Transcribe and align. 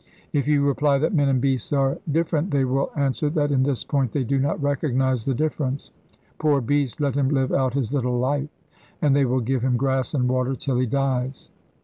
If 0.33 0.47
you 0.47 0.63
reply 0.65 0.97
that 0.97 1.13
men 1.13 1.29
and 1.29 1.39
beasts 1.39 1.71
are 1.71 1.99
different, 2.11 2.49
they 2.49 2.65
will 2.65 2.89
answer 2.95 3.29
that 3.29 3.51
in 3.51 3.61
this 3.61 3.83
point 3.83 4.11
they 4.13 4.23
do 4.23 4.39
not 4.39 4.59
recognise 4.59 5.25
the 5.25 5.35
difference. 5.35 5.91
'Poor 6.39 6.59
beast! 6.59 6.99
let 6.99 7.13
him 7.13 7.29
live 7.29 7.53
out 7.53 7.75
his 7.75 7.93
little 7.93 8.17
life.' 8.17 8.49
And 8.99 9.15
they 9.15 9.25
will 9.25 9.41
give 9.41 9.61
him 9.61 9.77
grass 9.77 10.15
and 10.15 10.27
water 10.27 10.55
till 10.55 10.79
he 10.79 10.87
dies. 10.87 11.51